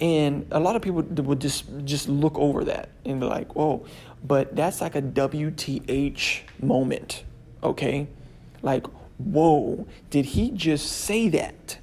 And 0.00 0.46
a 0.50 0.60
lot 0.60 0.76
of 0.76 0.82
people 0.82 1.02
would 1.02 1.40
just 1.40 1.64
just 1.84 2.08
look 2.08 2.38
over 2.38 2.64
that 2.64 2.90
and 3.04 3.18
be 3.18 3.26
like, 3.26 3.54
"Whoa!" 3.54 3.86
But 4.22 4.54
that's 4.54 4.80
like 4.80 4.94
a 4.94 5.02
WTH 5.02 6.40
moment, 6.60 7.24
okay? 7.62 8.06
Like, 8.62 8.86
whoa! 9.18 9.86
Did 10.10 10.26
he 10.26 10.50
just 10.50 10.90
say 10.92 11.28
that? 11.30 11.78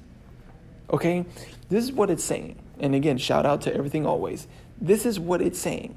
Okay, 0.92 1.24
this 1.70 1.84
is 1.84 1.92
what 1.92 2.10
it's 2.10 2.22
saying. 2.22 2.56
And 2.78 2.94
again, 2.94 3.18
shout 3.18 3.46
out 3.46 3.62
to 3.62 3.74
everything 3.74 4.06
always. 4.06 4.46
This 4.80 5.06
is 5.06 5.18
what 5.18 5.40
it's 5.40 5.58
saying 5.58 5.96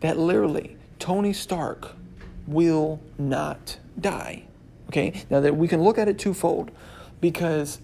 that 0.00 0.18
literally 0.18 0.76
Tony 0.98 1.32
Stark 1.32 1.96
will 2.46 3.00
not 3.18 3.78
die. 3.98 4.44
Okay, 4.88 5.24
now 5.30 5.40
that 5.40 5.56
we 5.56 5.68
can 5.68 5.82
look 5.82 5.98
at 5.98 6.08
it 6.08 6.18
twofold 6.18 6.70
because 7.20 7.80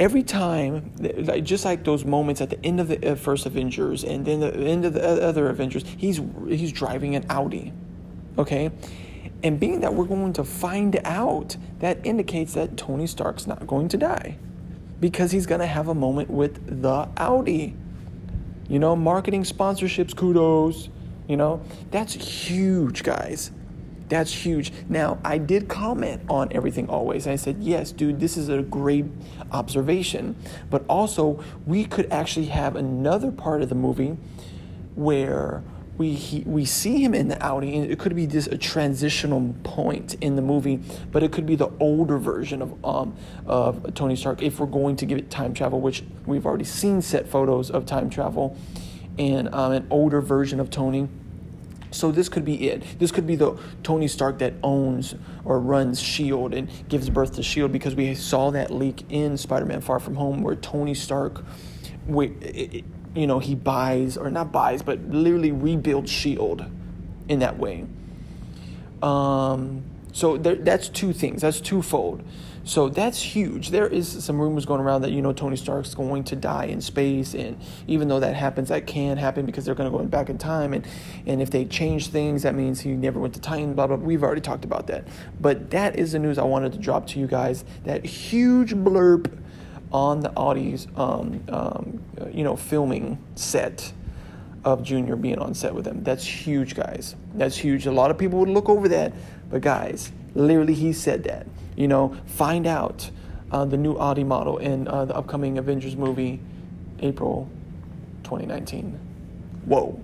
every 0.00 0.22
time, 0.22 0.90
just 1.44 1.64
like 1.64 1.84
those 1.84 2.04
moments 2.04 2.40
at 2.40 2.48
the 2.48 2.64
end 2.64 2.80
of 2.80 2.88
the 2.88 3.12
uh, 3.12 3.14
first 3.14 3.44
Avengers 3.44 4.02
and 4.02 4.24
then 4.24 4.40
the 4.40 4.52
end 4.56 4.86
of 4.86 4.94
the 4.94 5.22
other 5.22 5.48
Avengers, 5.48 5.84
he's 5.96 6.20
he's 6.48 6.72
driving 6.72 7.14
an 7.14 7.26
Audi. 7.28 7.72
Okay, 8.38 8.70
and 9.44 9.60
being 9.60 9.80
that 9.80 9.94
we're 9.94 10.06
going 10.06 10.32
to 10.32 10.44
find 10.44 10.98
out, 11.04 11.56
that 11.78 12.04
indicates 12.04 12.54
that 12.54 12.76
Tony 12.76 13.06
Stark's 13.06 13.46
not 13.46 13.66
going 13.66 13.88
to 13.88 13.98
die 13.98 14.38
because 14.98 15.30
he's 15.30 15.46
going 15.46 15.60
to 15.60 15.66
have 15.66 15.88
a 15.88 15.94
moment 15.94 16.30
with 16.30 16.82
the 16.82 17.08
Audi. 17.16 17.76
You 18.68 18.78
know, 18.78 18.96
marketing 18.96 19.42
sponsorships, 19.42 20.16
kudos. 20.16 20.88
You 21.28 21.36
know, 21.36 21.62
that's 21.90 22.14
huge, 22.14 23.04
guys. 23.04 23.52
That's 24.10 24.32
huge. 24.32 24.72
Now, 24.88 25.18
I 25.24 25.38
did 25.38 25.68
comment 25.68 26.22
on 26.28 26.48
everything 26.50 26.88
always. 26.88 27.28
I 27.28 27.36
said, 27.36 27.58
yes, 27.60 27.92
dude, 27.92 28.18
this 28.18 28.36
is 28.36 28.48
a 28.48 28.60
great 28.60 29.06
observation. 29.52 30.34
But 30.68 30.84
also, 30.88 31.42
we 31.64 31.84
could 31.84 32.12
actually 32.12 32.46
have 32.46 32.74
another 32.74 33.30
part 33.30 33.62
of 33.62 33.68
the 33.68 33.76
movie 33.76 34.18
where 34.96 35.62
we 35.96 36.14
he, 36.14 36.40
we 36.40 36.64
see 36.64 37.04
him 37.04 37.14
in 37.14 37.28
the 37.28 37.40
Audi, 37.40 37.76
and 37.76 37.90
it 37.90 37.98
could 37.98 38.16
be 38.16 38.26
just 38.26 38.48
a 38.48 38.58
transitional 38.58 39.54
point 39.62 40.14
in 40.22 40.34
the 40.34 40.42
movie, 40.42 40.80
but 41.12 41.22
it 41.22 41.30
could 41.30 41.46
be 41.46 41.54
the 41.56 41.70
older 41.78 42.18
version 42.18 42.62
of 42.62 42.84
um 42.84 43.14
of 43.46 43.94
Tony 43.94 44.16
Stark 44.16 44.42
if 44.42 44.58
we're 44.58 44.66
going 44.66 44.96
to 44.96 45.06
give 45.06 45.18
it 45.18 45.30
time 45.30 45.52
travel, 45.52 45.78
which 45.78 46.02
we've 46.26 46.46
already 46.46 46.64
seen 46.64 47.02
set 47.02 47.28
photos 47.28 47.70
of 47.70 47.84
time 47.84 48.08
travel, 48.08 48.56
and 49.18 49.54
um, 49.54 49.72
an 49.72 49.86
older 49.90 50.20
version 50.20 50.58
of 50.58 50.70
Tony. 50.70 51.06
So 51.90 52.12
this 52.12 52.28
could 52.28 52.44
be 52.44 52.68
it. 52.68 52.84
This 52.98 53.10
could 53.10 53.26
be 53.26 53.36
the 53.36 53.58
Tony 53.82 54.06
Stark 54.06 54.38
that 54.38 54.54
owns 54.62 55.14
or 55.44 55.58
runs 55.58 56.00
Shield 56.00 56.54
and 56.54 56.70
gives 56.88 57.10
birth 57.10 57.34
to 57.34 57.42
Shield 57.42 57.72
because 57.72 57.94
we 57.94 58.14
saw 58.14 58.50
that 58.50 58.70
leak 58.70 59.04
in 59.10 59.36
Spider-Man: 59.36 59.80
Far 59.80 59.98
From 59.98 60.14
Home 60.14 60.42
where 60.42 60.54
Tony 60.54 60.94
Stark, 60.94 61.42
you 62.06 62.84
know, 63.14 63.38
he 63.40 63.54
buys 63.54 64.16
or 64.16 64.30
not 64.30 64.52
buys, 64.52 64.82
but 64.82 65.00
literally 65.10 65.50
rebuilds 65.50 66.10
Shield 66.10 66.64
in 67.28 67.40
that 67.40 67.58
way. 67.58 67.86
Um, 69.02 69.82
so 70.12 70.36
there, 70.36 70.56
that's 70.56 70.88
two 70.88 71.12
things. 71.12 71.42
That's 71.42 71.60
twofold. 71.60 72.22
So 72.64 72.88
that's 72.88 73.20
huge. 73.20 73.70
There 73.70 73.86
is 73.86 74.22
some 74.24 74.40
rumors 74.40 74.66
going 74.66 74.80
around 74.80 75.02
that 75.02 75.12
you 75.12 75.22
know 75.22 75.32
Tony 75.32 75.56
Stark's 75.56 75.94
going 75.94 76.24
to 76.24 76.36
die 76.36 76.66
in 76.66 76.80
space, 76.80 77.34
and 77.34 77.58
even 77.86 78.08
though 78.08 78.20
that 78.20 78.34
happens, 78.34 78.68
that 78.68 78.86
can 78.86 79.16
happen 79.16 79.46
because 79.46 79.64
they're 79.64 79.74
going 79.74 79.90
to 79.90 79.96
go 79.96 80.04
back 80.04 80.28
in 80.28 80.36
time, 80.36 80.74
and 80.74 80.86
and 81.26 81.40
if 81.40 81.50
they 81.50 81.64
change 81.64 82.08
things, 82.08 82.42
that 82.42 82.54
means 82.54 82.80
he 82.80 82.90
never 82.90 83.18
went 83.18 83.34
to 83.34 83.40
Titan. 83.40 83.74
Blah 83.74 83.86
blah. 83.86 83.96
We've 83.96 84.22
already 84.22 84.42
talked 84.42 84.64
about 84.64 84.86
that, 84.88 85.08
but 85.40 85.70
that 85.70 85.96
is 85.96 86.12
the 86.12 86.18
news 86.18 86.38
I 86.38 86.44
wanted 86.44 86.72
to 86.72 86.78
drop 86.78 87.06
to 87.08 87.18
you 87.18 87.26
guys. 87.26 87.64
That 87.84 88.04
huge 88.04 88.74
blurb 88.74 89.38
on 89.90 90.20
the 90.20 90.30
Audi's 90.36 90.86
um, 90.96 91.42
um, 91.48 92.02
you 92.32 92.44
know 92.44 92.56
filming 92.56 93.18
set 93.36 93.92
of 94.64 94.82
Junior 94.82 95.16
being 95.16 95.38
on 95.38 95.54
set 95.54 95.74
with 95.74 95.86
him. 95.86 96.04
That's 96.04 96.24
huge, 96.24 96.74
guys. 96.74 97.16
That's 97.34 97.56
huge. 97.56 97.86
A 97.86 97.92
lot 97.92 98.10
of 98.10 98.18
people 98.18 98.38
would 98.40 98.50
look 98.50 98.68
over 98.68 98.88
that, 98.88 99.14
but 99.50 99.62
guys, 99.62 100.12
literally, 100.34 100.74
he 100.74 100.92
said 100.92 101.24
that. 101.24 101.46
You 101.80 101.88
know, 101.88 102.14
find 102.26 102.66
out 102.66 103.10
uh, 103.50 103.64
the 103.64 103.78
new 103.78 103.96
Audi 103.96 104.22
model 104.22 104.58
in 104.58 104.86
uh, 104.86 105.06
the 105.06 105.16
upcoming 105.16 105.56
Avengers 105.56 105.96
movie, 105.96 106.38
April 106.98 107.48
2019. 108.24 109.00
Whoa. 109.64 109.98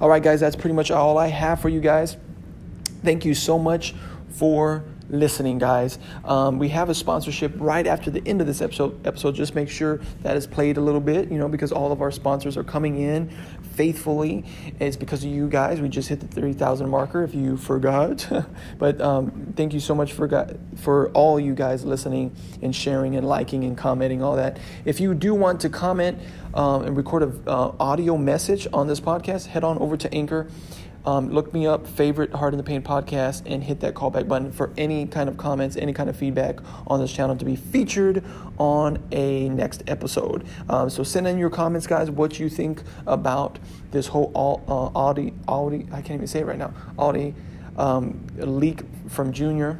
All 0.00 0.08
right, 0.08 0.22
guys, 0.22 0.40
that's 0.40 0.56
pretty 0.56 0.72
much 0.72 0.90
all 0.90 1.18
I 1.18 1.26
have 1.26 1.60
for 1.60 1.68
you 1.68 1.82
guys. 1.82 2.16
Thank 3.04 3.26
you 3.26 3.34
so 3.34 3.58
much 3.58 3.94
for 4.30 4.84
listening, 5.10 5.58
guys. 5.58 5.98
Um, 6.24 6.58
we 6.58 6.70
have 6.70 6.88
a 6.88 6.94
sponsorship 6.94 7.52
right 7.56 7.86
after 7.86 8.10
the 8.10 8.26
end 8.26 8.40
of 8.40 8.46
this 8.46 8.62
episode. 8.62 9.06
Episode, 9.06 9.34
just 9.34 9.54
make 9.54 9.68
sure 9.68 10.00
that 10.22 10.34
is 10.34 10.46
played 10.46 10.78
a 10.78 10.80
little 10.80 11.00
bit, 11.00 11.30
you 11.30 11.36
know, 11.36 11.48
because 11.48 11.72
all 11.72 11.92
of 11.92 12.00
our 12.00 12.10
sponsors 12.10 12.56
are 12.56 12.64
coming 12.64 13.00
in 13.02 13.30
faithfully. 13.78 14.44
It's 14.80 14.96
because 14.96 15.22
of 15.22 15.30
you 15.30 15.48
guys. 15.48 15.80
We 15.80 15.88
just 15.88 16.08
hit 16.08 16.18
the 16.18 16.26
3,000 16.26 16.88
marker. 16.88 17.22
If 17.22 17.32
you 17.32 17.56
forgot, 17.56 18.28
but 18.78 19.00
um, 19.00 19.54
thank 19.56 19.72
you 19.72 19.78
so 19.78 19.94
much 19.94 20.12
for 20.12 20.28
for 20.76 21.10
all 21.10 21.38
you 21.38 21.54
guys 21.54 21.84
listening 21.84 22.34
and 22.60 22.74
sharing 22.74 23.14
and 23.14 23.24
liking 23.24 23.62
and 23.62 23.78
commenting 23.78 24.20
all 24.20 24.34
that. 24.34 24.58
If 24.84 24.98
you 24.98 25.14
do 25.14 25.32
want 25.32 25.60
to 25.60 25.68
comment 25.68 26.18
um, 26.54 26.86
and 26.86 26.96
record 26.96 27.22
an 27.22 27.40
uh, 27.46 27.70
audio 27.78 28.16
message 28.16 28.66
on 28.72 28.88
this 28.88 28.98
podcast, 28.98 29.46
head 29.46 29.62
on 29.62 29.78
over 29.78 29.96
to 29.96 30.12
Anchor 30.12 30.48
um, 31.04 31.30
look 31.30 31.52
me 31.54 31.66
up, 31.66 31.86
favorite 31.86 32.32
Hard 32.32 32.54
in 32.54 32.58
the 32.58 32.64
Paint 32.64 32.84
podcast, 32.84 33.42
and 33.46 33.62
hit 33.62 33.80
that 33.80 33.94
callback 33.94 34.28
button 34.28 34.52
for 34.52 34.72
any 34.76 35.06
kind 35.06 35.28
of 35.28 35.36
comments, 35.36 35.76
any 35.76 35.92
kind 35.92 36.10
of 36.10 36.16
feedback 36.16 36.58
on 36.86 37.00
this 37.00 37.12
channel 37.12 37.36
to 37.36 37.44
be 37.44 37.56
featured 37.56 38.24
on 38.58 39.02
a 39.12 39.48
next 39.48 39.82
episode. 39.86 40.46
Um, 40.68 40.90
so 40.90 41.02
send 41.02 41.26
in 41.26 41.38
your 41.38 41.50
comments, 41.50 41.86
guys, 41.86 42.10
what 42.10 42.38
you 42.38 42.48
think 42.48 42.82
about 43.06 43.58
this 43.90 44.06
whole 44.08 44.32
uh, 44.34 44.98
Audi, 44.98 45.32
Audi, 45.46 45.86
I 45.92 46.02
can't 46.02 46.12
even 46.12 46.26
say 46.26 46.40
it 46.40 46.46
right 46.46 46.58
now, 46.58 46.74
Audi 46.98 47.34
um, 47.78 48.26
leak 48.36 48.82
from 49.08 49.32
Junior 49.32 49.78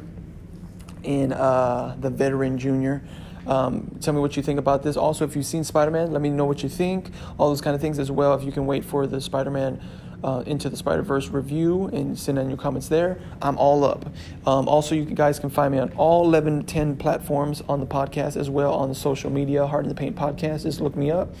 in 1.03 1.33
uh, 1.33 1.95
the 1.99 2.09
veteran 2.09 2.57
Junior. 2.57 3.03
Um, 3.47 3.97
tell 4.01 4.13
me 4.13 4.19
what 4.19 4.37
you 4.37 4.43
think 4.43 4.59
about 4.59 4.83
this. 4.83 4.97
Also, 4.97 5.25
if 5.25 5.35
you've 5.35 5.45
seen 5.45 5.63
Spider 5.63 5.91
Man, 5.91 6.11
let 6.11 6.21
me 6.21 6.29
know 6.29 6.45
what 6.45 6.63
you 6.63 6.69
think. 6.69 7.09
All 7.37 7.49
those 7.49 7.61
kind 7.61 7.75
of 7.75 7.81
things 7.81 7.99
as 7.99 8.11
well. 8.11 8.33
If 8.35 8.43
you 8.43 8.51
can 8.51 8.65
wait 8.65 8.85
for 8.85 9.07
the 9.07 9.21
Spider 9.21 9.51
Man 9.51 9.81
uh, 10.23 10.43
into 10.45 10.69
the 10.69 10.77
Spider 10.77 11.01
Verse 11.01 11.29
review 11.29 11.85
and 11.87 12.17
send 12.17 12.37
in 12.37 12.49
your 12.49 12.57
comments 12.57 12.89
there. 12.89 13.19
I'm 13.41 13.57
all 13.57 13.83
up. 13.83 14.05
Um, 14.45 14.67
also, 14.67 14.95
you 14.95 15.05
guys 15.05 15.39
can 15.39 15.49
find 15.49 15.73
me 15.73 15.79
on 15.79 15.91
all 15.93 16.25
11 16.25 16.65
10 16.65 16.97
platforms 16.97 17.61
on 17.67 17.79
the 17.79 17.87
podcast 17.87 18.35
as 18.35 18.49
well 18.49 18.73
on 18.73 18.89
the 18.89 18.95
social 18.95 19.29
media. 19.29 19.65
Hard 19.65 19.85
in 19.85 19.89
the 19.89 19.95
Paint 19.95 20.15
podcast. 20.15 20.63
Just 20.63 20.81
look 20.81 20.95
me 20.95 21.11
up. 21.11 21.33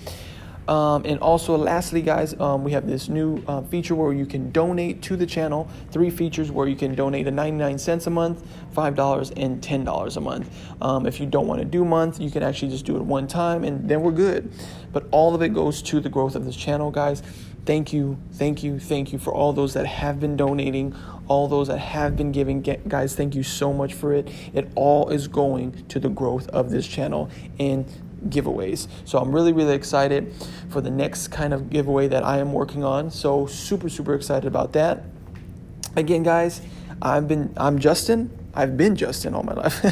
Um, 0.69 1.03
and 1.03 1.19
also, 1.19 1.57
lastly, 1.57 2.03
guys, 2.03 2.39
um, 2.39 2.63
we 2.63 2.71
have 2.73 2.85
this 2.85 3.09
new 3.09 3.43
uh, 3.47 3.63
feature 3.63 3.95
where 3.95 4.13
you 4.13 4.27
can 4.27 4.51
donate 4.51 5.01
to 5.01 5.15
the 5.15 5.25
channel. 5.25 5.67
Three 5.89 6.11
features 6.11 6.51
where 6.51 6.67
you 6.67 6.75
can 6.75 6.93
donate 6.93 7.27
a 7.27 7.31
99 7.31 7.79
cents 7.79 8.05
a 8.05 8.11
month, 8.11 8.45
$5, 8.75 9.33
and 9.35 9.63
$10 9.63 10.17
a 10.17 10.21
month. 10.21 10.75
Um, 10.79 11.07
if 11.07 11.19
you 11.19 11.25
don't 11.25 11.47
want 11.47 11.59
to 11.59 11.65
do 11.65 11.83
month, 11.83 12.21
you 12.21 12.29
can 12.29 12.43
actually 12.43 12.69
just 12.69 12.85
do 12.85 12.97
it 12.97 13.01
one 13.01 13.27
time 13.27 13.63
and 13.63 13.89
then 13.89 14.03
we're 14.03 14.11
good. 14.11 14.51
But 14.93 15.07
all 15.09 15.33
of 15.33 15.41
it 15.41 15.55
goes 15.55 15.81
to 15.81 15.99
the 15.99 16.09
growth 16.09 16.35
of 16.35 16.45
this 16.45 16.55
channel, 16.55 16.91
guys. 16.91 17.23
Thank 17.65 17.91
you, 17.91 18.17
thank 18.33 18.63
you, 18.63 18.79
thank 18.79 19.11
you 19.11 19.17
for 19.17 19.33
all 19.33 19.53
those 19.53 19.73
that 19.73 19.87
have 19.87 20.19
been 20.19 20.37
donating, 20.37 20.95
all 21.27 21.47
those 21.47 21.67
that 21.67 21.79
have 21.79 22.15
been 22.15 22.31
giving. 22.31 22.61
Guys, 22.61 23.15
thank 23.15 23.33
you 23.33 23.43
so 23.43 23.73
much 23.73 23.95
for 23.95 24.13
it. 24.13 24.29
It 24.53 24.71
all 24.75 25.09
is 25.09 25.27
going 25.27 25.85
to 25.87 25.99
the 25.99 26.09
growth 26.09 26.47
of 26.49 26.69
this 26.69 26.87
channel 26.87 27.29
and 27.59 27.85
giveaways. 28.27 28.87
So 29.05 29.19
I'm 29.19 29.33
really, 29.33 29.53
really 29.53 29.75
excited 29.75 30.33
for 30.69 30.81
the 30.81 30.91
next 30.91 31.29
kind 31.29 31.53
of 31.53 31.69
giveaway 31.69 32.07
that 32.07 32.23
I 32.23 32.39
am 32.39 32.53
working 32.53 32.83
on. 32.83 33.11
So 33.11 33.45
super, 33.45 33.89
super 33.89 34.13
excited 34.13 34.47
about 34.47 34.73
that. 34.73 35.03
Again, 35.95 36.23
guys, 36.23 36.61
I've 37.01 37.27
been 37.27 37.53
I'm 37.57 37.79
Justin. 37.79 38.29
I've 38.53 38.75
been 38.75 38.95
Justin 38.95 39.35
all 39.35 39.43
my 39.43 39.53
life. 39.53 39.85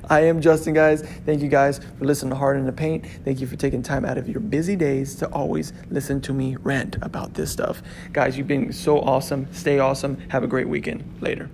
I 0.10 0.20
am 0.20 0.40
Justin, 0.40 0.74
guys. 0.74 1.02
Thank 1.26 1.42
you 1.42 1.48
guys 1.48 1.78
for 1.98 2.04
listening 2.04 2.30
to 2.30 2.36
Hard 2.36 2.56
in 2.56 2.64
the 2.64 2.72
Paint. 2.72 3.04
Thank 3.24 3.40
you 3.40 3.46
for 3.46 3.56
taking 3.56 3.82
time 3.82 4.04
out 4.04 4.18
of 4.18 4.28
your 4.28 4.40
busy 4.40 4.76
days 4.76 5.14
to 5.16 5.28
always 5.28 5.72
listen 5.90 6.20
to 6.22 6.32
me 6.32 6.56
rant 6.56 6.96
about 7.02 7.34
this 7.34 7.52
stuff. 7.52 7.82
Guys, 8.12 8.36
you've 8.36 8.48
been 8.48 8.72
so 8.72 9.00
awesome. 9.00 9.46
Stay 9.52 9.78
awesome. 9.78 10.18
Have 10.30 10.42
a 10.42 10.48
great 10.48 10.68
weekend. 10.68 11.04
Later. 11.20 11.50